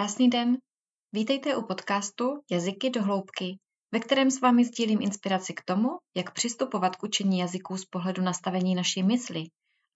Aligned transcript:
Krásný 0.00 0.30
den. 0.30 0.58
Vítejte 1.12 1.56
u 1.56 1.62
podcastu 1.62 2.40
Jazyky 2.50 2.90
do 2.90 3.02
hloubky, 3.02 3.58
ve 3.92 4.00
kterém 4.00 4.30
s 4.30 4.40
vámi 4.40 4.64
sdílím 4.64 5.02
inspiraci 5.02 5.54
k 5.54 5.64
tomu, 5.64 5.88
jak 6.16 6.32
přistupovat 6.32 6.96
k 6.96 7.02
učení 7.02 7.38
jazyků 7.38 7.76
z 7.76 7.84
pohledu 7.84 8.22
nastavení 8.22 8.74
naší 8.74 9.02
mysli 9.02 9.44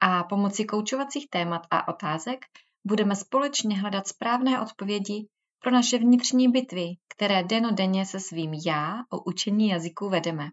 a 0.01 0.25
pomocí 0.25 0.67
koučovacích 0.67 1.27
témat 1.31 1.63
a 1.71 1.89
otázek 1.89 2.39
budeme 2.87 3.17
společně 3.17 3.81
hledat 3.81 4.09
správné 4.09 4.61
odpovědi 4.61 5.27
pro 5.59 5.71
naše 5.71 5.99
vnitřní 5.99 6.49
bitvy, 6.49 6.89
které 7.17 7.45
denodenně 7.45 8.07
se 8.07 8.21
svým 8.21 8.53
já 8.67 8.99
o 9.13 9.25
učení 9.25 9.69
jazyků 9.69 10.09
vedeme. 10.09 10.49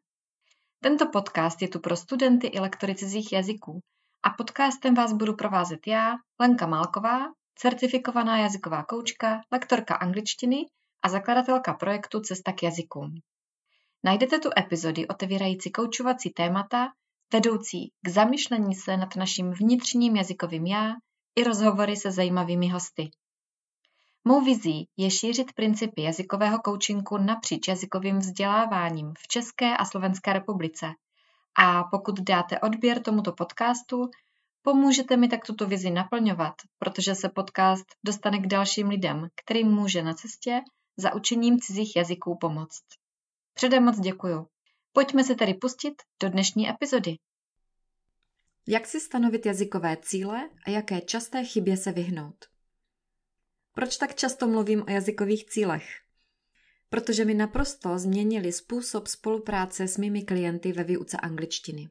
Tento 0.83 1.05
podcast 1.05 1.61
je 1.61 1.67
tu 1.67 1.79
pro 1.79 1.95
studenty 1.95 2.47
i 2.47 2.59
lektory 2.59 2.95
cizích 2.95 3.33
jazyků 3.33 3.79
a 4.23 4.29
podcastem 4.29 4.93
vás 4.93 5.13
budu 5.13 5.35
provázet 5.35 5.87
já, 5.87 6.15
Lenka 6.39 6.67
Málková, 6.67 7.27
certifikovaná 7.61 8.37
jazyková 8.37 8.83
koučka, 8.83 9.41
lektorka 9.51 9.95
angličtiny 9.95 10.65
a 11.03 11.09
zakladatelka 11.09 11.73
projektu 11.73 12.19
Cesta 12.19 12.51
k 12.51 12.63
jazykům. 12.63 13.21
Najdete 14.03 14.39
tu 14.39 14.49
epizody 14.57 15.07
otevírající 15.07 15.71
koučovací 15.71 16.29
témata, 16.29 16.87
vedoucí 17.33 17.91
k 18.01 18.09
zamyšlení 18.09 18.75
se 18.75 18.97
nad 18.97 19.15
naším 19.15 19.51
vnitřním 19.51 20.15
jazykovým 20.15 20.65
já 20.65 20.93
i 21.35 21.43
rozhovory 21.43 21.95
se 21.95 22.11
zajímavými 22.11 22.69
hosty. 22.69 23.09
Mou 24.25 24.41
vizí 24.41 24.87
je 24.97 25.11
šířit 25.11 25.53
principy 25.53 26.01
jazykového 26.01 26.59
koučinku 26.59 27.17
napříč 27.17 27.67
jazykovým 27.67 28.19
vzděláváním 28.19 29.13
v 29.19 29.27
České 29.27 29.77
a 29.77 29.85
Slovenské 29.85 30.33
republice. 30.33 30.87
A 31.57 31.83
pokud 31.83 32.19
dáte 32.19 32.59
odběr 32.59 33.01
tomuto 33.01 33.33
podcastu, 33.33 34.09
Pomůžete 34.61 35.17
mi 35.17 35.27
tak 35.27 35.45
tuto 35.45 35.67
vizi 35.67 35.89
naplňovat, 35.91 36.53
protože 36.79 37.15
se 37.15 37.29
podcast 37.29 37.85
dostane 38.05 38.39
k 38.39 38.47
dalším 38.47 38.89
lidem, 38.89 39.27
kterým 39.43 39.67
může 39.67 40.03
na 40.03 40.13
cestě 40.13 40.61
za 40.97 41.15
učením 41.15 41.59
cizích 41.59 41.95
jazyků 41.95 42.37
pomoct. 42.41 42.83
Předem 43.53 43.83
moc 43.83 43.99
děkuju. 43.99 44.47
Pojďme 44.93 45.23
se 45.23 45.35
tedy 45.35 45.53
pustit 45.53 45.93
do 46.21 46.29
dnešní 46.29 46.69
epizody. 46.69 47.15
Jak 48.67 48.87
si 48.87 48.99
stanovit 48.99 49.45
jazykové 49.45 49.97
cíle 49.97 50.49
a 50.65 50.69
jaké 50.69 51.01
časté 51.01 51.43
chybě 51.43 51.77
se 51.77 51.91
vyhnout? 51.91 52.45
Proč 53.73 53.97
tak 53.97 54.15
často 54.15 54.47
mluvím 54.47 54.83
o 54.87 54.91
jazykových 54.91 55.45
cílech? 55.45 55.87
Protože 56.89 57.25
mi 57.25 57.33
naprosto 57.33 57.99
změnili 57.99 58.51
způsob 58.51 59.07
spolupráce 59.07 59.87
s 59.87 59.97
mými 59.97 60.23
klienty 60.23 60.71
ve 60.71 60.83
výuce 60.83 61.17
angličtiny. 61.17 61.89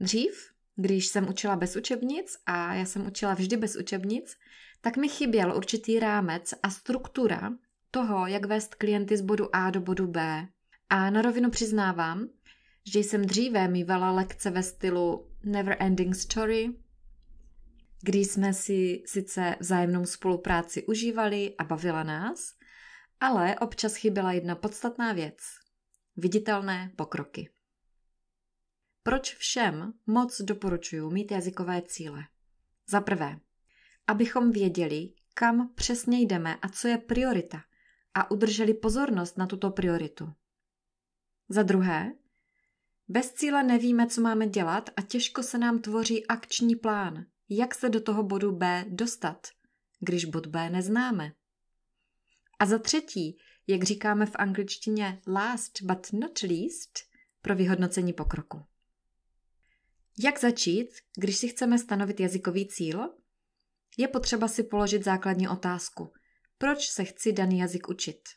Dřív 0.00 0.57
když 0.80 1.06
jsem 1.06 1.28
učila 1.28 1.56
bez 1.56 1.76
učebnic 1.76 2.36
a 2.46 2.74
já 2.74 2.84
jsem 2.84 3.06
učila 3.06 3.34
vždy 3.34 3.56
bez 3.56 3.76
učebnic, 3.76 4.36
tak 4.80 4.96
mi 4.96 5.08
chyběl 5.08 5.56
určitý 5.56 5.98
rámec 5.98 6.54
a 6.62 6.70
struktura 6.70 7.52
toho, 7.90 8.26
jak 8.26 8.44
vést 8.44 8.74
klienty 8.74 9.16
z 9.16 9.20
bodu 9.20 9.56
A 9.56 9.70
do 9.70 9.80
bodu 9.80 10.06
B. 10.06 10.48
A 10.90 11.10
na 11.10 11.22
rovinu 11.22 11.50
přiznávám, 11.50 12.28
že 12.92 12.98
jsem 12.98 13.22
dříve 13.24 13.68
mývala 13.68 14.10
lekce 14.10 14.50
ve 14.50 14.62
stylu 14.62 15.28
Never 15.44 15.76
Ending 15.80 16.16
Story, 16.16 16.70
kdy 18.02 18.18
jsme 18.18 18.54
si 18.54 19.02
sice 19.06 19.56
vzájemnou 19.60 20.06
spolupráci 20.06 20.86
užívali 20.86 21.54
a 21.58 21.64
bavila 21.64 22.02
nás, 22.02 22.54
ale 23.20 23.58
občas 23.58 23.94
chyběla 23.94 24.32
jedna 24.32 24.54
podstatná 24.54 25.12
věc. 25.12 25.38
Viditelné 26.16 26.92
pokroky. 26.96 27.50
Proč 29.02 29.34
všem 29.34 29.92
moc 30.06 30.40
doporučuji 30.40 31.10
mít 31.10 31.32
jazykové 31.32 31.82
cíle? 31.82 32.22
Za 32.88 33.00
prvé, 33.00 33.40
abychom 34.06 34.52
věděli, 34.52 35.12
kam 35.34 35.74
přesně 35.74 36.20
jdeme 36.20 36.56
a 36.56 36.68
co 36.68 36.88
je 36.88 36.98
priorita 36.98 37.62
a 38.14 38.30
udrželi 38.30 38.74
pozornost 38.74 39.38
na 39.38 39.46
tuto 39.46 39.70
prioritu. 39.70 40.32
Za 41.48 41.62
druhé, 41.62 42.12
bez 43.08 43.32
cíle 43.32 43.62
nevíme, 43.62 44.06
co 44.06 44.20
máme 44.20 44.46
dělat 44.46 44.90
a 44.96 45.02
těžko 45.02 45.42
se 45.42 45.58
nám 45.58 45.78
tvoří 45.78 46.26
akční 46.26 46.76
plán, 46.76 47.26
jak 47.48 47.74
se 47.74 47.88
do 47.88 48.00
toho 48.00 48.22
bodu 48.22 48.52
B 48.52 48.84
dostat, 48.88 49.46
když 50.00 50.24
bod 50.24 50.46
B 50.46 50.70
neznáme. 50.70 51.32
A 52.58 52.66
za 52.66 52.78
třetí, 52.78 53.38
jak 53.66 53.82
říkáme 53.82 54.26
v 54.26 54.36
angličtině 54.36 55.20
last 55.26 55.82
but 55.82 56.12
not 56.12 56.42
least, 56.42 56.98
pro 57.42 57.54
vyhodnocení 57.54 58.12
pokroku. 58.12 58.64
Jak 60.20 60.40
začít, 60.40 60.88
když 61.16 61.36
si 61.36 61.48
chceme 61.48 61.78
stanovit 61.78 62.20
jazykový 62.20 62.68
cíl? 62.68 63.14
Je 63.98 64.08
potřeba 64.08 64.48
si 64.48 64.62
položit 64.62 65.04
základní 65.04 65.48
otázku. 65.48 66.12
Proč 66.58 66.90
se 66.90 67.04
chci 67.04 67.32
daný 67.32 67.58
jazyk 67.58 67.88
učit? 67.88 68.28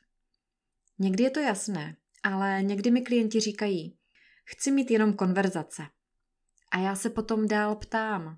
Někdy 0.99 1.23
je 1.23 1.29
to 1.29 1.39
jasné, 1.39 1.97
ale 2.23 2.63
někdy 2.63 2.91
mi 2.91 3.01
klienti 3.01 3.39
říkají, 3.39 3.97
chci 4.45 4.71
mít 4.71 4.91
jenom 4.91 5.13
konverzace. 5.13 5.83
A 6.71 6.79
já 6.79 6.95
se 6.95 7.09
potom 7.09 7.47
dál 7.47 7.75
ptám, 7.75 8.37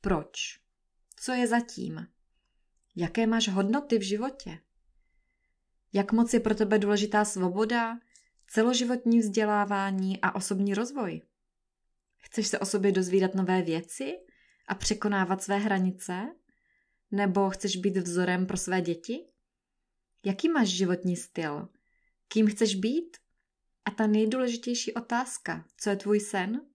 proč? 0.00 0.60
Co 1.16 1.32
je 1.32 1.46
zatím? 1.46 2.06
Jaké 2.96 3.26
máš 3.26 3.48
hodnoty 3.48 3.98
v 3.98 4.02
životě? 4.02 4.58
Jak 5.92 6.12
moc 6.12 6.34
je 6.34 6.40
pro 6.40 6.54
tebe 6.54 6.78
důležitá 6.78 7.24
svoboda, 7.24 7.98
celoživotní 8.46 9.18
vzdělávání 9.18 10.20
a 10.20 10.34
osobní 10.34 10.74
rozvoj? 10.74 11.22
Chceš 12.20 12.46
se 12.46 12.58
o 12.58 12.66
sobě 12.66 12.92
dozvídat 12.92 13.34
nové 13.34 13.62
věci 13.62 14.18
a 14.68 14.74
překonávat 14.74 15.42
své 15.42 15.58
hranice? 15.58 16.34
Nebo 17.10 17.50
chceš 17.50 17.76
být 17.76 17.96
vzorem 17.96 18.46
pro 18.46 18.56
své 18.56 18.80
děti? 18.80 19.26
Jaký 20.24 20.48
máš 20.48 20.68
životní 20.68 21.16
styl? 21.16 21.68
Kým 22.28 22.46
chceš 22.46 22.74
být? 22.74 23.16
A 23.84 23.90
ta 23.90 24.06
nejdůležitější 24.06 24.94
otázka, 24.94 25.64
co 25.76 25.90
je 25.90 25.96
tvůj 25.96 26.20
sen? 26.20 26.66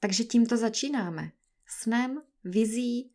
Takže 0.00 0.24
tímto 0.24 0.56
začínáme. 0.56 1.32
Snem, 1.66 2.22
vizí, 2.44 3.12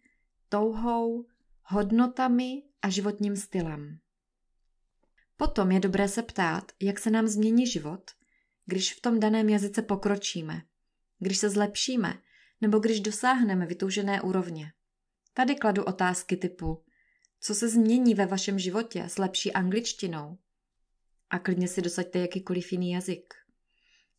touhou, 0.50 1.26
hodnotami 1.64 2.64
a 2.82 2.90
životním 2.90 3.36
stylem. 3.36 4.00
Potom 5.38 5.72
je 5.72 5.80
dobré 5.80 6.08
se 6.08 6.24
ptát, 6.24 6.72
jak 6.82 7.00
se 7.00 7.10
nám 7.10 7.28
změní 7.28 7.68
život 7.68 8.12
když 8.66 8.94
v 8.94 9.02
tom 9.02 9.20
daném 9.20 9.50
jazyce 9.50 9.82
pokročíme, 9.82 10.62
když 11.20 11.38
se 11.38 11.50
zlepšíme 11.50 12.22
nebo 12.62 12.80
když 12.80 13.00
dosáhneme 13.00 13.66
vytoužené 13.66 14.22
úrovně. 14.22 14.74
Tady 15.34 15.56
kladu 15.56 15.84
otázky 15.84 16.38
typu 16.38 16.84
co 17.42 17.56
se 17.56 17.70
změní 17.70 18.16
ve 18.16 18.26
vašem 18.26 18.60
životě 18.60 19.04
s 19.04 19.18
lepší 19.18 19.54
angličtinou? 19.54 20.38
A 21.30 21.40
klidně 21.40 21.68
si 21.68 21.82
dosaďte 21.82 22.20
jakýkoliv 22.20 22.72
jiný 22.72 22.92
jazyk. 22.92 23.34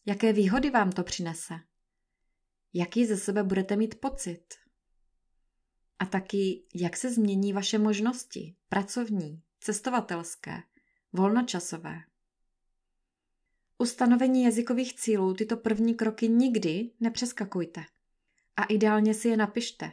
Jaké 0.06 0.32
výhody 0.32 0.70
vám 0.70 0.92
to 0.92 1.02
přinese? 1.02 1.54
Jaký 2.72 3.06
ze 3.06 3.16
sebe 3.16 3.42
budete 3.42 3.76
mít 3.76 4.00
pocit? 4.00 4.44
A 5.98 6.06
taky, 6.06 6.64
jak 6.74 6.96
se 6.96 7.12
změní 7.12 7.52
vaše 7.52 7.78
možnosti, 7.78 8.56
pracovní, 8.68 9.42
cestovatelské, 9.60 10.62
volnočasové. 11.12 12.00
U 13.82 13.86
stanovení 13.86 14.44
jazykových 14.44 14.94
cílů 14.94 15.34
tyto 15.34 15.56
první 15.56 15.94
kroky 15.94 16.28
nikdy 16.28 16.90
nepřeskakujte. 17.00 17.84
A 18.56 18.64
ideálně 18.64 19.14
si 19.14 19.28
je 19.28 19.36
napište. 19.36 19.92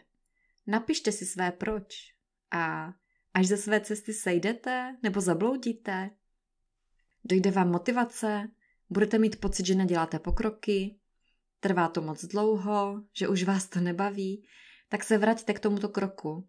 Napište 0.68 1.12
si 1.12 1.26
své 1.26 1.52
proč. 1.52 2.14
A 2.52 2.94
až 3.34 3.48
ze 3.48 3.58
své 3.58 3.82
cesty 3.82 4.14
sejdete 4.14 4.98
nebo 5.04 5.22
zabloudíte, 5.22 6.10
dojde 7.24 7.52
vám 7.52 7.72
motivace, 7.72 8.50
budete 8.90 9.18
mít 9.18 9.40
pocit, 9.40 9.66
že 9.66 9.76
neděláte 9.76 10.20
pokroky, 10.20 11.00
trvá 11.60 11.88
to 11.88 12.02
moc 12.02 12.26
dlouho, 12.26 13.04
že 13.14 13.28
už 13.28 13.44
vás 13.44 13.70
to 13.70 13.80
nebaví, 13.80 14.48
tak 14.90 15.04
se 15.04 15.18
vraťte 15.18 15.54
k 15.54 15.60
tomuto 15.60 15.90
kroku 15.90 16.48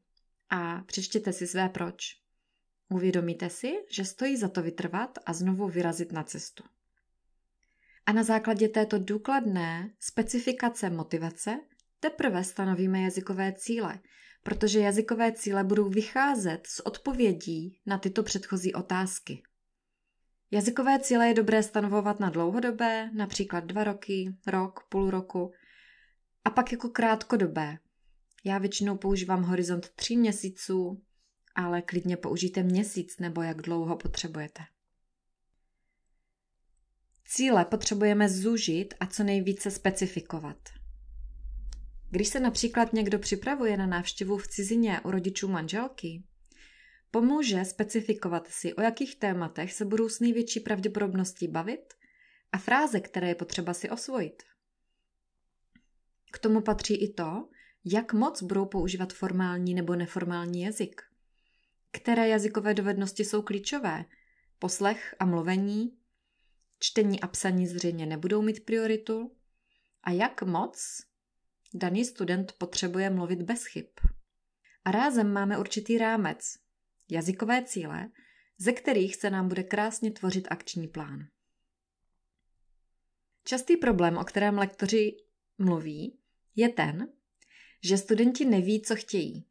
a 0.51 0.83
přečtěte 0.87 1.33
si 1.33 1.47
své 1.47 1.69
proč. 1.69 2.21
Uvědomíte 2.89 3.51
si, 3.51 3.73
že 3.91 4.05
stojí 4.05 4.37
za 4.37 4.49
to 4.49 4.63
vytrvat 4.63 5.19
a 5.27 5.33
znovu 5.33 5.69
vyrazit 5.69 6.13
na 6.13 6.23
cestu. 6.23 6.65
A 8.06 8.12
na 8.12 8.23
základě 8.23 8.69
této 8.69 8.99
důkladné 8.99 9.91
specifikace 10.00 10.91
motivace 10.91 11.61
teprve 12.00 12.44
stanovíme 12.44 13.00
jazykové 13.00 13.52
cíle, 13.52 14.00
protože 14.43 14.81
jazykové 14.81 15.32
cíle 15.32 15.64
budou 15.64 15.88
vycházet 15.88 16.67
z 16.67 16.81
odpovědí 16.81 17.81
na 17.87 17.99
tyto 17.99 18.23
předchozí 18.23 18.75
otázky. 18.75 19.43
Jazykové 20.50 20.99
cíle 21.00 21.29
je 21.29 21.35
dobré 21.35 21.62
stanovovat 21.62 22.20
na 22.20 22.31
dlouhodobé, 22.31 23.11
například 23.14 23.64
dva 23.64 23.85
roky, 23.85 24.37
rok, 24.47 24.81
půl 24.88 25.11
roku, 25.11 25.52
a 26.44 26.50
pak 26.50 26.73
jako 26.73 26.88
krátkodobé. 26.88 27.79
Já 28.44 28.58
většinou 28.58 28.97
používám 28.97 29.43
horizont 29.43 29.88
tří 29.88 30.17
měsíců, 30.17 31.02
ale 31.55 31.82
klidně 31.82 32.17
použijte 32.17 32.62
měsíc 32.62 33.19
nebo 33.19 33.43
jak 33.43 33.62
dlouho 33.62 33.97
potřebujete. 33.97 34.62
Cíle 37.32 37.65
potřebujeme 37.65 38.29
zúžit 38.29 38.94
a 39.00 39.06
co 39.06 39.25
nejvíce 39.25 39.71
specifikovat. 39.71 40.56
Když 42.11 42.29
se 42.29 42.41
například 42.41 42.93
někdo 42.93 43.19
připravuje 43.19 43.77
na 43.77 43.87
návštěvu 43.87 44.38
v 44.38 44.49
cizině 44.49 45.00
u 45.05 45.11
rodičů 45.11 45.49
manželky, 45.49 46.23
pomůže 47.11 47.65
specifikovat 47.65 48.49
si, 48.49 48.75
o 48.75 48.82
jakých 48.82 49.17
tématech 49.17 49.73
se 49.73 49.85
budou 49.85 50.09
s 50.09 50.21
největší 50.21 50.61
pravděpodobností 50.61 51.49
bavit 51.49 51.94
a 52.53 52.59
fráze, 52.59 53.00
které 53.00 53.29
je 53.29 53.35
potřeba 53.35 53.75
si 53.75 53.91
osvojit. 53.91 54.43
K 56.33 56.38
tomu 56.38 56.61
patří 56.61 56.94
i 56.94 57.12
to, 57.12 57.49
jak 57.85 58.12
moc 58.12 58.43
budou 58.43 58.67
používat 58.67 59.12
formální 59.12 59.75
nebo 59.75 59.97
neformální 59.97 60.62
jazyk. 60.62 61.03
Které 61.91 62.29
jazykové 62.29 62.75
dovednosti 62.75 63.25
jsou 63.25 63.43
klíčové? 63.43 64.05
Poslech 64.59 65.15
a 65.19 65.25
mluvení? 65.25 66.00
Čtení 66.82 67.21
a 67.21 67.27
psaní 67.27 67.67
zřejmě 67.67 68.06
nebudou 68.06 68.43
mít 68.43 68.65
prioritu? 68.65 69.37
A 70.03 70.11
jak 70.11 70.43
moc 70.43 71.03
daný 71.75 72.05
student 72.05 72.53
potřebuje 72.53 73.11
mluvit 73.11 73.43
bez 73.43 73.65
chyb? 73.65 73.87
A 74.85 74.91
rázem 74.91 75.32
máme 75.32 75.59
určitý 75.59 75.99
rámec, 75.99 76.55
jazykové 77.11 77.65
cíle, 77.65 78.09
ze 78.59 78.73
kterých 78.73 79.17
se 79.17 79.31
nám 79.31 79.49
bude 79.49 79.62
krásně 79.62 80.11
tvořit 80.11 80.49
akční 80.50 80.88
plán. 80.88 81.29
Častý 83.44 83.76
problém, 83.76 84.17
o 84.17 84.25
kterém 84.25 84.59
lektoři 84.59 85.17
mluví, 85.59 86.19
je 86.56 86.69
ten, 86.69 87.12
že 87.85 87.99
studenti 87.99 88.44
neví, 88.44 88.83
co 88.83 88.97
chtějí. 88.97 89.47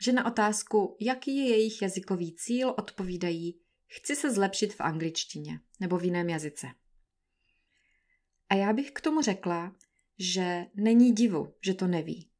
Že 0.00 0.12
na 0.12 0.26
otázku, 0.26 0.96
jaký 1.00 1.36
je 1.36 1.48
jejich 1.48 1.82
jazykový 1.82 2.34
cíl, 2.34 2.74
odpovídají 2.78 3.60
chci 3.90 4.16
se 4.16 4.30
zlepšit 4.30 4.74
v 4.74 4.80
angličtině 4.80 5.60
nebo 5.80 5.98
v 5.98 6.04
jiném 6.04 6.28
jazyce. 6.28 6.66
A 8.48 8.54
já 8.54 8.72
bych 8.72 8.90
k 8.90 9.00
tomu 9.00 9.22
řekla, 9.22 9.76
že 10.18 10.66
není 10.74 11.12
divu, 11.12 11.54
že 11.60 11.74
to 11.74 11.86
neví. 11.86 12.30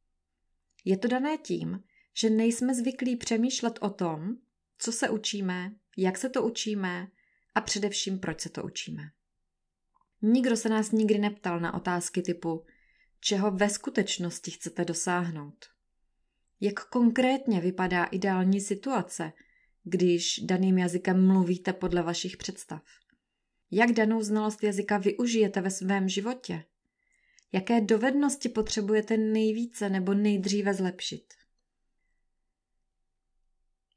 Je 0.85 0.99
to 0.99 1.09
dané 1.09 1.39
tím, 1.39 1.85
že 2.15 2.31
nejsme 2.31 2.75
zvyklí 2.75 3.17
přemýšlet 3.17 3.79
o 3.83 3.91
tom, 3.91 4.37
co 4.79 4.93
se 4.93 5.11
učíme, 5.11 5.75
jak 5.97 6.19
se 6.19 6.29
to 6.29 6.43
učíme 6.43 7.09
a 7.55 7.61
především 7.61 8.19
proč 8.19 8.41
se 8.41 8.49
to 8.49 8.63
učíme. 8.63 9.03
Nikdo 10.23 10.57
se 10.57 10.69
nás 10.69 10.91
nikdy 10.91 11.19
neptal 11.19 11.61
na 11.61 11.75
otázky 11.75 12.23
typu, 12.23 12.65
čeho 13.21 13.51
ve 13.51 13.71
skutečnosti 13.71 14.51
chcete 14.51 14.85
dosáhnout. 14.85 15.67
Jak 16.61 16.89
konkrétně 16.89 17.61
vypadá 17.61 18.05
ideální 18.05 18.61
situace, 18.61 19.33
když 19.85 20.41
daným 20.45 20.79
jazykem 20.79 21.27
mluvíte 21.27 21.73
podle 21.73 22.03
vašich 22.03 22.37
představ? 22.37 22.83
Jak 23.71 23.93
danou 23.93 24.23
znalost 24.23 24.63
jazyka 24.63 24.99
využijete 24.99 25.61
ve 25.61 25.71
svém 25.71 26.09
životě? 26.09 26.65
Jaké 27.53 27.81
dovednosti 27.81 28.49
potřebujete 28.49 29.17
nejvíce 29.17 29.89
nebo 29.89 30.15
nejdříve 30.15 30.75
zlepšit? 30.75 31.35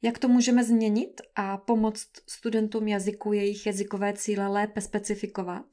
Jak 0.02 0.20
to 0.20 0.28
můžeme 0.28 0.64
změnit 0.64 1.22
a 1.36 1.58
pomoct 1.58 2.10
studentům 2.28 2.88
jazyku 2.88 3.34
jejich 3.34 3.66
jazykové 3.66 4.14
cíle 4.14 4.48
lépe 4.48 4.82
specifikovat? 4.82 5.66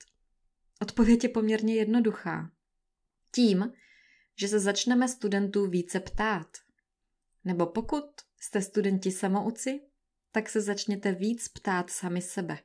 Odpověď 0.82 1.24
je 1.24 1.30
poměrně 1.30 1.74
jednoduchá. 1.74 2.50
Tím, 3.34 3.72
že 4.36 4.48
se 4.48 4.60
začneme 4.60 5.08
studentů 5.08 5.66
více 5.66 6.00
ptát. 6.00 6.48
Nebo 7.44 7.66
pokud 7.66 8.04
jste 8.40 8.62
studenti 8.62 9.10
samouci, 9.10 9.80
tak 10.32 10.48
se 10.48 10.60
začněte 10.60 11.12
víc 11.12 11.48
ptát 11.48 11.90
sami 11.90 12.22
sebe. 12.22 12.58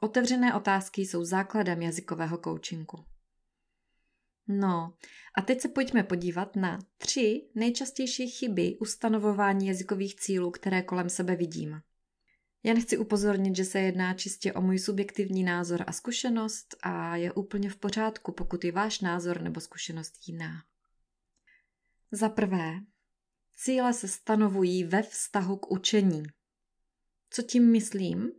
Otevřené 0.00 0.54
otázky 0.54 1.02
jsou 1.02 1.24
základem 1.24 1.82
jazykového 1.82 2.38
coachingu. 2.44 3.04
No, 4.48 4.94
a 5.36 5.42
teď 5.42 5.60
se 5.60 5.68
pojďme 5.68 6.02
podívat 6.02 6.56
na 6.56 6.78
tři 6.98 7.48
nejčastější 7.54 8.30
chyby 8.30 8.76
ustanovování 8.80 9.66
jazykových 9.66 10.16
cílů, 10.16 10.50
které 10.50 10.82
kolem 10.82 11.08
sebe 11.08 11.36
vidím. 11.36 11.80
Jen 12.62 12.80
chci 12.80 12.98
upozornit, 12.98 13.56
že 13.56 13.64
se 13.64 13.80
jedná 13.80 14.14
čistě 14.14 14.52
o 14.52 14.60
můj 14.60 14.78
subjektivní 14.78 15.44
názor 15.44 15.84
a 15.86 15.92
zkušenost 15.92 16.76
a 16.82 17.16
je 17.16 17.32
úplně 17.32 17.70
v 17.70 17.76
pořádku, 17.76 18.32
pokud 18.32 18.64
je 18.64 18.72
váš 18.72 19.00
názor 19.00 19.42
nebo 19.42 19.60
zkušenost 19.60 20.14
jiná. 20.26 20.64
Za 22.10 22.28
prvé, 22.28 22.74
cíle 23.56 23.92
se 23.92 24.08
stanovují 24.08 24.84
ve 24.84 25.02
vztahu 25.02 25.56
k 25.56 25.70
učení. 25.70 26.22
Co 27.30 27.42
tím 27.42 27.72
myslím? 27.72 28.32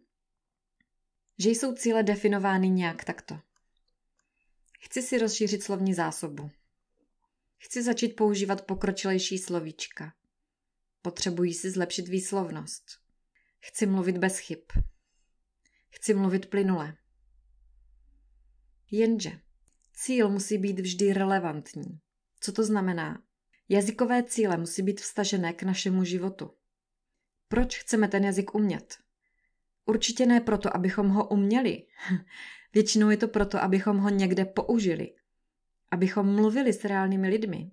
Že 1.37 1.49
jsou 1.49 1.75
cíle 1.75 2.03
definovány 2.03 2.69
nějak 2.69 3.03
takto. 3.03 3.39
Chci 4.79 5.01
si 5.01 5.17
rozšířit 5.17 5.63
slovní 5.63 5.93
zásobu. 5.93 6.51
Chci 7.57 7.83
začít 7.83 8.15
používat 8.15 8.65
pokročilejší 8.65 9.37
slovíčka. 9.37 10.13
Potřebuji 11.01 11.53
si 11.53 11.71
zlepšit 11.71 12.07
výslovnost. 12.07 12.83
Chci 13.59 13.85
mluvit 13.85 14.17
bez 14.17 14.37
chyb. 14.37 14.59
Chci 15.89 16.13
mluvit 16.13 16.49
plynule. 16.49 16.97
Jenže 18.91 19.39
cíl 19.93 20.29
musí 20.29 20.57
být 20.57 20.79
vždy 20.79 21.13
relevantní. 21.13 21.99
Co 22.39 22.51
to 22.51 22.63
znamená? 22.63 23.23
Jazykové 23.69 24.23
cíle 24.23 24.57
musí 24.57 24.81
být 24.81 25.01
vstažené 25.01 25.53
k 25.53 25.63
našemu 25.63 26.03
životu. 26.03 26.60
Proč 27.51 27.77
chceme 27.79 28.07
ten 28.07 28.23
jazyk 28.23 28.55
umět? 28.55 28.97
Určitě 29.85 30.25
ne 30.25 30.41
proto, 30.41 30.75
abychom 30.75 31.09
ho 31.09 31.27
uměli. 31.27 31.83
Většinou 32.73 33.09
je 33.09 33.17
to 33.17 33.27
proto, 33.27 33.63
abychom 33.63 33.97
ho 33.97 34.09
někde 34.09 34.45
použili. 34.45 35.15
Abychom 35.91 36.35
mluvili 36.35 36.73
s 36.73 36.85
reálnými 36.85 37.29
lidmi. 37.29 37.71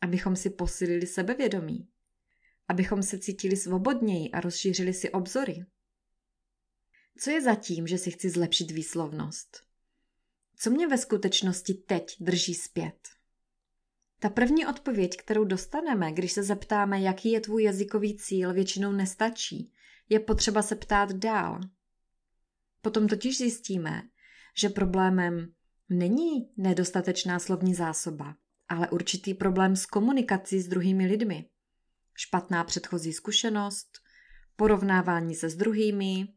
Abychom 0.00 0.36
si 0.36 0.50
posílili 0.50 1.06
sebevědomí. 1.06 1.88
Abychom 2.68 3.02
se 3.02 3.18
cítili 3.18 3.56
svobodněji 3.56 4.30
a 4.30 4.40
rozšířili 4.40 4.94
si 4.94 5.10
obzory. 5.10 5.66
Co 7.18 7.30
je 7.30 7.42
zatím, 7.42 7.86
že 7.86 7.98
si 7.98 8.10
chci 8.10 8.30
zlepšit 8.30 8.70
výslovnost? 8.70 9.64
Co 10.56 10.70
mě 10.70 10.88
ve 10.88 10.98
skutečnosti 10.98 11.74
teď 11.74 12.16
drží 12.20 12.54
zpět? 12.54 13.13
Ta 14.24 14.30
první 14.30 14.66
odpověď, 14.66 15.16
kterou 15.16 15.44
dostaneme, 15.44 16.12
když 16.12 16.32
se 16.32 16.42
zeptáme, 16.42 17.00
jaký 17.00 17.32
je 17.32 17.40
tvůj 17.40 17.62
jazykový 17.62 18.16
cíl, 18.16 18.52
většinou 18.52 18.92
nestačí. 18.92 19.72
Je 20.08 20.20
potřeba 20.20 20.62
se 20.62 20.76
ptát 20.76 21.12
dál. 21.12 21.60
Potom 22.82 23.08
totiž 23.08 23.38
zjistíme, 23.38 24.02
že 24.56 24.68
problémem 24.68 25.52
není 25.88 26.50
nedostatečná 26.56 27.38
slovní 27.38 27.74
zásoba, 27.74 28.36
ale 28.68 28.90
určitý 28.90 29.34
problém 29.34 29.76
s 29.76 29.86
komunikací 29.86 30.60
s 30.60 30.68
druhými 30.68 31.06
lidmi. 31.06 31.48
Špatná 32.14 32.64
předchozí 32.64 33.12
zkušenost, 33.12 33.88
porovnávání 34.56 35.34
se 35.34 35.48
s 35.48 35.56
druhými, 35.56 36.28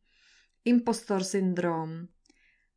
impostor 0.65 1.23
syndrom, 1.23 2.07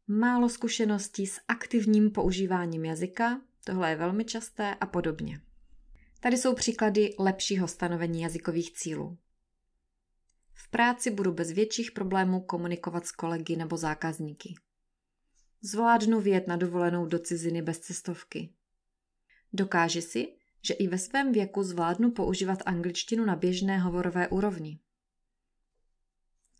málo 0.06 0.48
zkušeností 0.48 1.26
s 1.26 1.40
aktivním 1.48 2.10
používáním 2.10 2.84
jazyka, 2.84 3.40
tohle 3.64 3.90
je 3.90 3.96
velmi 3.96 4.24
časté 4.24 4.74
a 4.74 4.86
podobně. 4.86 5.40
Tady 6.20 6.36
jsou 6.36 6.54
příklady 6.54 7.14
lepšího 7.18 7.68
stanovení 7.68 8.22
jazykových 8.22 8.72
cílů. 8.72 9.18
V 10.54 10.68
práci 10.70 11.10
budu 11.10 11.32
bez 11.32 11.50
větších 11.50 11.90
problémů 11.90 12.40
komunikovat 12.40 13.06
s 13.06 13.12
kolegy 13.12 13.56
nebo 13.56 13.76
zákazníky. 13.76 14.54
Zvládnu 15.62 16.20
vyjet 16.20 16.46
na 16.46 16.56
dovolenou 16.56 17.06
do 17.06 17.18
ciziny 17.18 17.62
bez 17.62 17.78
cestovky. 17.78 18.52
Dokáži 19.52 20.02
si, 20.02 20.28
že 20.62 20.74
i 20.74 20.88
ve 20.88 20.98
svém 20.98 21.32
věku 21.32 21.62
zvládnu 21.62 22.10
používat 22.10 22.58
angličtinu 22.66 23.24
na 23.24 23.36
běžné 23.36 23.78
hovorové 23.78 24.28
úrovni. 24.28 24.78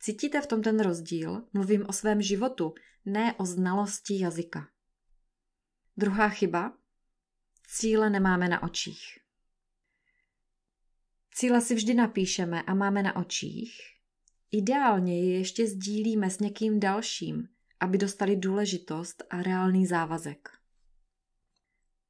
Cítíte 0.00 0.40
v 0.40 0.47
tom 0.47 0.62
ten 0.62 0.80
rozdíl? 0.80 1.42
Mluvím 1.52 1.85
o 1.88 1.92
svém 1.92 2.23
životu, 2.23 2.75
ne 3.04 3.35
o 3.35 3.47
znalosti 3.47 4.21
jazyka. 4.21 4.69
Druhá 5.97 6.28
chyba. 6.28 6.80
Cíle 7.73 8.11
nemáme 8.11 8.49
na 8.49 8.62
očích. 8.62 9.19
Cíle 11.35 11.61
si 11.61 11.75
vždy 11.75 11.95
napíšeme 11.95 12.62
a 12.62 12.75
máme 12.75 13.03
na 13.03 13.17
očích. 13.17 13.73
Ideálně 14.50 15.25
je 15.25 15.39
ještě 15.39 15.67
sdílíme 15.67 16.31
s 16.31 16.39
někým 16.39 16.81
dalším, 16.81 17.49
aby 17.81 17.99
dostali 17.99 18.37
důležitost 18.37 19.23
a 19.31 19.43
reálný 19.43 19.87
závazek. 19.87 20.49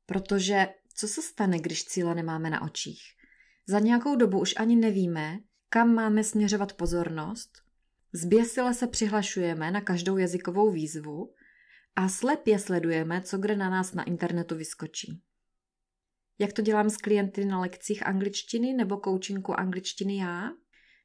Protože 0.07 0.69
co 0.95 1.09
se 1.09 1.23
stane, 1.23 1.59
když 1.59 1.85
cíle 1.85 2.15
nemáme 2.15 2.51
na 2.51 2.63
očích? 2.63 3.03
Za 3.67 3.79
nějakou 3.79 4.17
dobu 4.17 4.41
už 4.41 4.55
ani 4.57 4.77
nevíme, 4.77 5.39
kam 5.69 5.95
máme 5.95 6.25
směřovat 6.25 6.73
pozornost, 6.73 7.51
zběsile 8.13 8.75
se 8.75 8.87
přihlašujeme 8.87 9.71
na 9.71 9.81
každou 9.81 10.17
jazykovou 10.17 10.71
výzvu 10.71 11.35
a 11.97 12.09
slepě 12.09 12.59
sledujeme, 12.59 13.23
co 13.23 13.39
kde 13.39 13.57
na 13.57 13.71
nás 13.71 13.93
na 13.93 14.03
internetu 14.03 14.57
vyskočí. 14.57 15.23
Jak 16.41 16.53
to 16.53 16.63
dělám 16.63 16.91
s 16.91 16.97
klienty 16.97 17.45
na 17.45 17.61
lekcích 17.61 18.07
angličtiny 18.07 18.73
nebo 18.73 19.01
coachingu 19.05 19.61
angličtiny 19.61 20.17
já? 20.17 20.51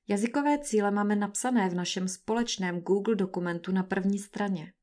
Jazykové 0.07 0.59
cíle 0.59 0.91
máme 0.91 1.15
napsané 1.15 1.69
v 1.69 1.73
našem 1.73 2.07
společném 2.07 2.81
Google 2.81 3.15
dokumentu 3.15 3.71
na 3.71 3.83
první 3.83 4.19
straně. 4.19 4.73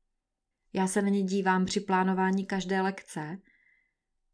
Já 0.73 0.87
se 0.87 1.01
na 1.01 1.09
ně 1.09 1.23
dívám 1.23 1.65
při 1.65 1.79
plánování 1.79 2.45
každé 2.45 2.81
lekce. 2.81 3.37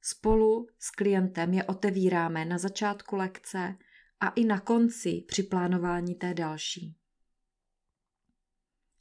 Spolu 0.01 0.67
s 0.79 0.91
klientem 0.91 1.53
je 1.53 1.63
otevíráme 1.63 2.45
na 2.45 2.57
začátku 2.57 3.15
lekce 3.15 3.75
a 4.19 4.29
i 4.29 4.45
na 4.45 4.59
konci 4.59 5.23
při 5.27 5.43
plánování 5.43 6.15
té 6.15 6.33
další. 6.33 6.95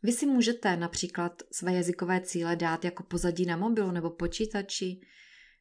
Vy 0.03 0.13
si 0.13 0.27
můžete 0.27 0.77
například 0.77 1.43
své 1.53 1.73
jazykové 1.73 2.21
cíle 2.21 2.57
dát 2.57 2.85
jako 2.85 3.03
pozadí 3.03 3.47
na 3.47 3.57
mobilu 3.57 3.91
nebo 3.91 4.11
počítači. 4.11 5.01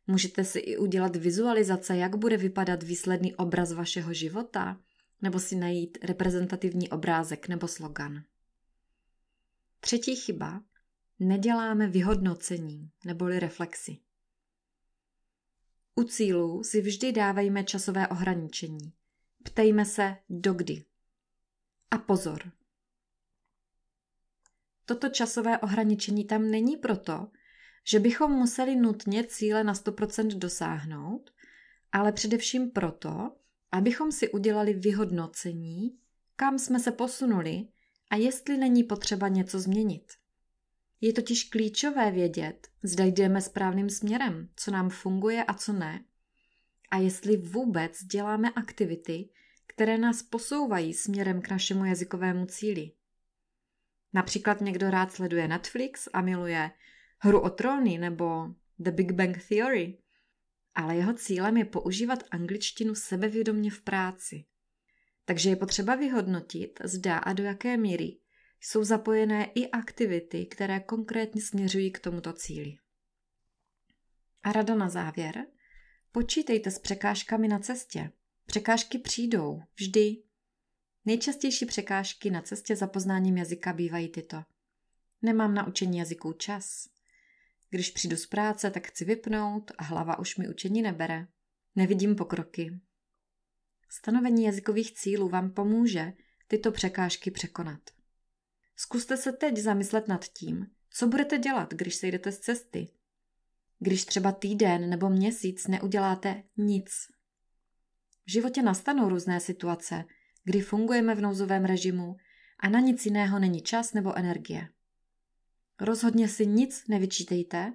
Můžete 0.08 0.44
si 0.44 0.60
i 0.60 0.78
udělat 0.78 1.16
vizualizace, 1.16 1.98
jak 1.98 2.16
bude 2.16 2.38
vypadat 2.38 2.84
výsledný 2.84 3.36
obraz 3.36 3.72
vašeho 3.72 4.14
života, 4.14 4.82
nebo 5.22 5.40
si 5.40 5.56
najít 5.56 5.98
reprezentativní 6.04 6.90
obrázek 6.90 7.48
nebo 7.48 7.68
slogan. 7.68 8.24
Třetí 9.80 10.16
chyba. 10.16 10.64
Neděláme 11.20 11.88
vyhodnocení 11.88 12.92
neboli 13.06 13.40
reflexy. 13.40 13.98
U 15.96 16.04
cílů 16.04 16.64
si 16.64 16.82
vždy 16.82 17.12
dávejme 17.12 17.64
časové 17.64 18.08
ohraničení. 18.08 18.94
Ptejme 19.44 19.86
se 19.86 20.18
dokdy. 20.30 20.86
A 21.92 21.98
pozor, 21.98 22.52
toto 24.86 25.10
časové 25.10 25.58
ohraničení 25.58 26.26
tam 26.26 26.52
není 26.52 26.78
proto, 26.78 27.28
že 27.88 28.00
bychom 28.00 28.32
museli 28.32 28.76
nutně 28.76 29.24
cíle 29.24 29.64
na 29.64 29.74
100% 29.74 30.38
dosáhnout, 30.38 31.34
ale 31.92 32.12
především 32.12 32.72
proto, 32.72 33.32
abychom 33.72 34.12
si 34.12 34.30
udělali 34.30 34.74
vyhodnocení, 34.74 35.98
kam 36.36 36.60
jsme 36.60 36.80
se 36.80 36.92
posunuli 36.92 37.68
a 38.10 38.16
jestli 38.16 38.58
není 38.58 38.84
potřeba 38.84 39.28
něco 39.28 39.60
změnit. 39.60 40.14
Je 41.02 41.14
totiž 41.14 41.44
klíčové 41.44 42.12
vědět, 42.12 42.68
zda 42.84 43.04
jdeme 43.06 43.42
správným 43.42 43.90
směrem, 43.90 44.50
co 44.56 44.72
nám 44.72 44.90
funguje 44.90 45.44
a 45.44 45.54
co 45.54 45.74
ne. 45.74 46.04
A 46.92 46.98
jestli 46.98 47.38
vůbec 47.38 48.04
děláme 48.04 48.50
aktivity, 48.50 49.30
které 49.68 49.98
nás 49.98 50.24
posouvají 50.24 50.94
směrem 50.94 51.42
k 51.42 51.50
našemu 51.50 51.86
jazykovému 51.86 52.46
cíli. 52.46 52.92
Například 54.14 54.62
někdo 54.62 54.90
rád 54.90 55.12
sleduje 55.12 55.48
Netflix 55.48 56.08
a 56.14 56.22
miluje 56.22 56.72
Hru 57.18 57.40
o 57.40 57.50
tróny 57.50 57.98
nebo 57.98 58.48
The 58.80 58.92
Big 58.92 59.12
Bang 59.12 59.38
Theory, 59.50 59.98
ale 60.76 60.96
jeho 60.96 61.14
cílem 61.14 61.58
je 61.58 61.66
používat 61.66 62.24
angličtinu 62.32 62.96
sebevědomně 62.96 63.72
v 63.72 63.82
práci. 63.82 64.46
Takže 65.26 65.50
je 65.50 65.56
potřeba 65.56 65.96
vyhodnotit, 65.96 66.80
zda 66.84 67.18
a 67.18 67.34
do 67.34 67.44
jaké 67.44 67.78
míry 67.78 68.18
jsou 68.62 68.84
zapojené 68.84 69.46
i 69.56 69.72
aktivity, 69.72 70.46
které 70.46 70.80
konkrétně 70.80 71.42
směřují 71.42 71.92
k 71.92 72.00
tomuto 72.00 72.34
cíli. 72.34 72.78
A 74.44 74.52
rada 74.52 74.76
na 74.76 74.90
závěr. 74.90 75.46
Počítejte 76.12 76.72
s 76.72 76.80
překážkami 76.80 77.48
na 77.48 77.60
cestě. 77.60 78.12
Překážky 78.46 79.00
přijdou, 79.00 79.62
vždy. 79.76 80.24
Nejčastější 81.06 81.66
překážky 81.66 82.32
na 82.32 82.42
cestě 82.42 82.76
za 82.76 82.88
poznáním 82.88 83.38
jazyka 83.38 83.74
bývají 83.74 84.10
tyto. 84.10 84.44
Nemám 85.22 85.54
na 85.54 85.68
učení 85.68 85.98
jazyků 85.98 86.34
čas. 86.34 86.90
Když 87.70 87.92
přijdu 87.92 88.18
z 88.18 88.26
práce, 88.26 88.72
tak 88.72 88.88
chci 88.88 89.06
vypnout 89.06 89.72
a 89.78 89.84
hlava 89.84 90.20
už 90.20 90.38
mi 90.38 90.50
učení 90.50 90.82
nebere. 90.82 91.28
Nevidím 91.76 92.16
pokroky. 92.16 92.80
Stanovení 93.90 94.44
jazykových 94.44 94.94
cílů 94.94 95.30
vám 95.30 95.52
pomůže 95.52 96.14
tyto 96.48 96.72
překážky 96.72 97.32
překonat. 97.32 97.80
Zkuste 98.76 99.18
se 99.18 99.32
teď 99.32 99.58
zamyslet 99.58 100.08
nad 100.08 100.26
tím, 100.26 100.68
co 100.90 101.08
budete 101.08 101.38
dělat, 101.38 101.74
když 101.74 101.96
sejdete 101.96 102.32
z 102.32 102.40
cesty. 102.40 102.90
Když 103.80 104.06
třeba 104.06 104.32
týden 104.32 104.90
nebo 104.90 105.10
měsíc 105.10 105.68
neuděláte 105.68 106.44
nic. 106.58 106.92
V 108.26 108.32
životě 108.32 108.62
nastanou 108.62 109.10
různé 109.10 109.40
situace, 109.40 110.06
kdy 110.44 110.62
fungujeme 110.62 111.16
v 111.16 111.22
nouzovém 111.22 111.66
režimu 111.66 112.16
a 112.60 112.70
na 112.70 112.80
nic 112.80 113.06
jiného 113.06 113.40
není 113.40 113.62
čas 113.62 113.94
nebo 113.94 114.18
energie. 114.18 114.68
Rozhodně 115.80 116.28
si 116.28 116.48
nic 116.48 116.88
nevyčítejte, 116.88 117.74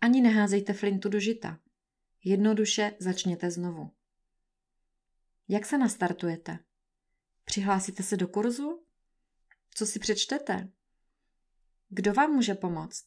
ani 0.00 0.20
neházejte 0.20 0.72
flintu 0.72 1.08
do 1.08 1.20
žita. 1.20 1.60
Jednoduše 2.24 2.96
začněte 2.98 3.50
znovu. 3.50 3.90
Jak 5.48 5.66
se 5.66 5.78
nastartujete? 5.78 6.58
Přihlásíte 7.44 8.02
se 8.02 8.16
do 8.16 8.28
kurzu? 8.28 8.84
Co 9.74 9.86
si 9.86 9.98
přečtete? 9.98 10.72
Kdo 11.88 12.12
vám 12.12 12.30
může 12.30 12.54
pomoct? 12.54 13.06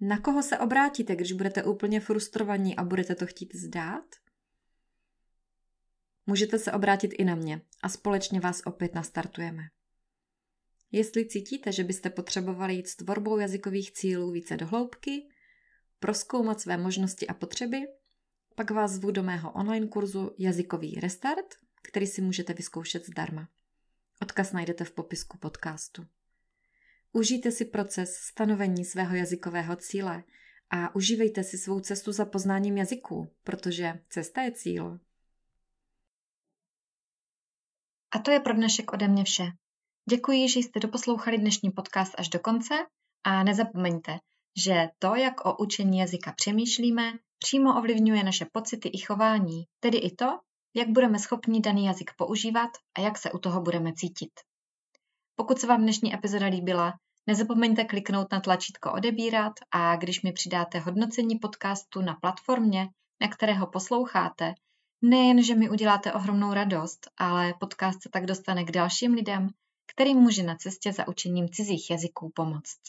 Na 0.00 0.20
koho 0.20 0.42
se 0.42 0.58
obrátíte, 0.58 1.16
když 1.16 1.32
budete 1.32 1.64
úplně 1.64 2.00
frustrovaní 2.00 2.76
a 2.76 2.84
budete 2.84 3.14
to 3.14 3.26
chtít 3.26 3.54
zdát? 3.54 4.04
Můžete 6.26 6.58
se 6.58 6.72
obrátit 6.72 7.10
i 7.18 7.24
na 7.24 7.34
mě 7.34 7.60
a 7.82 7.88
společně 7.88 8.40
vás 8.40 8.62
opět 8.64 8.94
nastartujeme. 8.94 9.62
Jestli 10.92 11.26
cítíte, 11.26 11.72
že 11.72 11.84
byste 11.84 12.10
potřebovali 12.10 12.74
jít 12.74 12.88
s 12.88 12.96
tvorbou 12.96 13.38
jazykových 13.38 13.92
cílů 13.92 14.30
více 14.30 14.56
do 14.56 14.66
hloubky, 14.66 15.28
proskoumat 16.00 16.60
své 16.60 16.76
možnosti 16.76 17.26
a 17.26 17.34
potřeby, 17.34 17.78
pak 18.54 18.70
vás 18.70 18.90
zvu 18.90 19.10
do 19.10 19.22
mého 19.22 19.52
online 19.52 19.86
kurzu 19.86 20.34
Jazykový 20.38 21.00
restart, 21.00 21.54
který 21.82 22.06
si 22.06 22.22
můžete 22.22 22.52
vyzkoušet 22.54 23.06
zdarma. 23.06 23.48
Odkaz 24.22 24.52
najdete 24.52 24.84
v 24.84 24.92
popisku 24.92 25.38
podcastu. 25.38 26.06
Užijte 27.12 27.50
si 27.50 27.64
proces 27.64 28.14
stanovení 28.14 28.84
svého 28.84 29.14
jazykového 29.14 29.76
cíle 29.76 30.24
a 30.70 30.94
užívejte 30.94 31.44
si 31.44 31.58
svou 31.58 31.80
cestu 31.80 32.12
za 32.12 32.24
poznáním 32.24 32.76
jazyků, 32.76 33.34
protože 33.44 34.00
cesta 34.08 34.42
je 34.42 34.52
cíl. 34.52 35.00
A 38.10 38.18
to 38.18 38.30
je 38.30 38.40
pro 38.40 38.54
dnešek 38.54 38.92
ode 38.92 39.08
mě 39.08 39.24
vše. 39.24 39.44
Děkuji, 40.10 40.48
že 40.48 40.60
jste 40.60 40.80
doposlouchali 40.80 41.38
dnešní 41.38 41.70
podcast 41.70 42.14
až 42.18 42.28
do 42.28 42.38
konce 42.38 42.74
a 43.24 43.42
nezapomeňte, 43.42 44.18
že 44.64 44.88
to, 44.98 45.14
jak 45.14 45.46
o 45.46 45.56
učení 45.56 45.98
jazyka 45.98 46.32
přemýšlíme, 46.32 47.12
přímo 47.38 47.78
ovlivňuje 47.78 48.24
naše 48.24 48.46
pocity 48.52 48.88
i 48.88 48.98
chování, 48.98 49.64
tedy 49.80 49.98
i 49.98 50.14
to, 50.14 50.26
jak 50.74 50.88
budeme 50.88 51.18
schopni 51.18 51.60
daný 51.60 51.86
jazyk 51.86 52.10
používat 52.16 52.70
a 52.98 53.00
jak 53.00 53.18
se 53.18 53.32
u 53.32 53.38
toho 53.38 53.60
budeme 53.60 53.92
cítit. 53.92 54.30
Pokud 55.36 55.58
se 55.58 55.66
vám 55.66 55.82
dnešní 55.82 56.14
epizoda 56.14 56.46
líbila, 56.46 56.92
nezapomeňte 57.26 57.84
kliknout 57.84 58.32
na 58.32 58.40
tlačítko 58.40 58.92
odebírat 58.92 59.52
a 59.70 59.96
když 59.96 60.22
mi 60.22 60.32
přidáte 60.32 60.78
hodnocení 60.78 61.38
podcastu 61.38 62.00
na 62.00 62.14
platformě, 62.14 62.88
na 63.20 63.28
kterého 63.28 63.66
posloucháte, 63.66 64.54
Nejen, 65.02 65.42
že 65.42 65.54
mi 65.54 65.70
uděláte 65.70 66.12
ohromnou 66.12 66.52
radost, 66.52 67.10
ale 67.18 67.54
podcast 67.60 68.02
se 68.02 68.08
tak 68.12 68.26
dostane 68.26 68.64
k 68.64 68.70
dalším 68.70 69.12
lidem, 69.12 69.48
kterým 69.92 70.18
může 70.18 70.42
na 70.42 70.56
cestě 70.56 70.92
za 70.92 71.08
učením 71.08 71.48
cizích 71.48 71.90
jazyků 71.90 72.32
pomoct. 72.34 72.80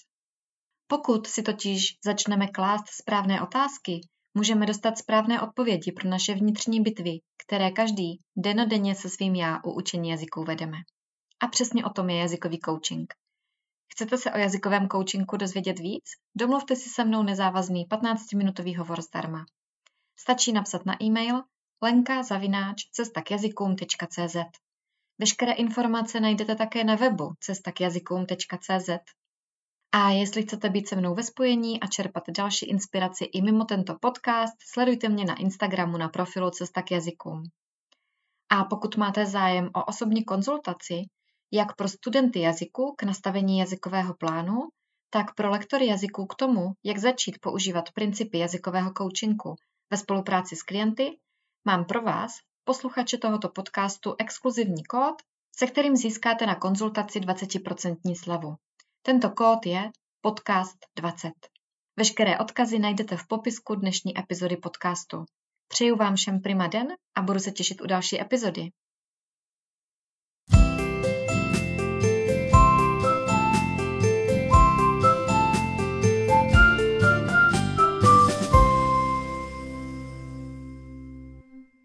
Pokud 0.88 1.28
si 1.28 1.44
totiž 1.44 1.98
začneme 2.06 2.48
klást 2.48 2.88
správné 2.88 3.42
otázky, 3.42 4.02
můžeme 4.34 4.66
dostat 4.66 4.98
správné 4.98 5.42
odpovědi 5.42 5.92
pro 5.92 6.10
naše 6.10 6.34
vnitřní 6.34 6.82
bitvy, 6.82 7.20
které 7.46 7.72
každý 7.72 8.20
denodenně 8.38 8.96
se 8.96 9.10
svým 9.10 9.36
já 9.36 9.60
u 9.64 9.72
učení 9.72 10.10
jazyků 10.10 10.44
vedeme. 10.44 10.78
A 11.40 11.48
přesně 11.48 11.86
o 11.86 11.90
tom 11.90 12.10
je 12.10 12.18
jazykový 12.18 12.60
coaching. 12.66 13.14
Chcete 13.94 14.18
se 14.18 14.32
o 14.32 14.38
jazykovém 14.38 14.88
coachingu 14.90 15.38
dozvědět 15.38 15.80
víc? 15.80 16.04
Domluvte 16.36 16.76
si 16.76 16.90
se 16.90 17.06
mnou 17.06 17.24
nezávazný 17.24 17.86
15-minutový 17.86 18.78
hovor 18.78 19.02
zdarma. 19.02 19.46
Stačí 20.20 20.52
napsat 20.54 20.86
na 20.86 21.04
e-mail 21.04 21.44
lenka 21.82 22.24
zavináč 22.24 22.84
cestakjazykům.cz. 22.92 24.36
Veškeré 25.20 25.52
informace 25.52 26.20
najdete 26.20 26.56
také 26.56 26.84
na 26.84 26.96
webu 26.96 27.34
cestakjazykům.cz. 27.40 28.90
A 29.92 30.10
jestli 30.10 30.44
chcete 30.44 30.70
být 30.70 30.88
se 30.88 30.96
mnou 30.96 31.16
ve 31.16 31.24
spojení 31.24 31.80
a 31.80 31.88
čerpat 31.88 32.24
další 32.38 32.70
inspiraci 32.70 33.26
i 33.26 33.42
mimo 33.42 33.66
tento 33.66 33.96
podcast, 34.02 34.54
sledujte 34.74 35.10
mě 35.10 35.26
na 35.26 35.36
Instagramu 35.36 35.98
na 35.98 36.10
profilu 36.10 36.50
Cesta 36.50 36.82
k 36.82 36.92
jazykům. 36.92 37.44
A 38.50 38.64
pokud 38.64 38.98
máte 38.98 39.26
zájem 39.26 39.70
o 39.76 39.86
osobní 39.86 40.26
konzultaci, 40.26 41.02
jak 41.52 41.76
pro 41.76 41.88
studenty 41.88 42.40
jazyku 42.40 42.96
k 42.98 43.04
nastavení 43.04 43.60
jazykového 43.60 44.14
plánu, 44.14 44.60
tak 45.10 45.36
pro 45.36 45.50
lektory 45.50 45.88
jazyků 45.88 46.26
k 46.26 46.36
tomu, 46.36 46.72
jak 46.84 46.98
začít 46.98 47.40
používat 47.42 47.92
principy 47.92 48.38
jazykového 48.38 48.92
coachingu 48.98 49.56
ve 49.92 49.98
spolupráci 49.98 50.56
s 50.56 50.64
klienty, 50.64 51.18
Mám 51.68 51.86
pro 51.86 52.02
vás, 52.02 52.32
posluchače 52.68 53.18
tohoto 53.18 53.50
podcastu, 53.50 54.16
exkluzivní 54.20 54.84
kód, 54.84 55.16
se 55.56 55.68
kterým 55.68 55.96
získáte 55.96 56.46
na 56.46 56.56
konzultaci 56.56 57.20
20% 57.20 58.16
slevu. 58.24 58.56
Tento 59.02 59.30
kód 59.30 59.66
je 59.66 59.92
podcast20. 60.26 61.32
Veškeré 61.98 62.38
odkazy 62.38 62.80
najdete 62.80 63.18
v 63.18 63.28
popisku 63.28 63.76
dnešní 63.76 64.20
epizody 64.20 64.58
podcastu. 64.58 65.26
Přeju 65.68 65.96
vám 65.96 66.16
všem 66.16 66.42
prima 66.42 66.68
den 66.68 66.88
a 67.16 67.22
budu 67.22 67.40
se 67.40 67.52
těšit 67.52 67.82
u 67.82 67.88
další 67.88 68.22
epizody. 68.22 68.70